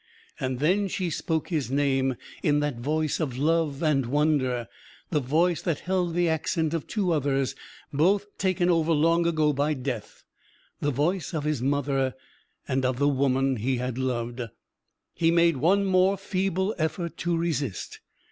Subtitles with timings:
[0.39, 4.67] And then she spoke his name in that voice of love and wonder,
[5.11, 7.53] the voice that held the accent of two others
[7.93, 10.23] both taken over long ago by Death
[10.79, 12.15] the voice of his mother,
[12.67, 14.41] and of the woman he had loved.
[15.13, 17.99] He made one more feeble effort to resist.